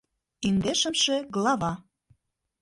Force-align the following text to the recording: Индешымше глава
Индешымше 0.47 1.15
глава 1.33 1.73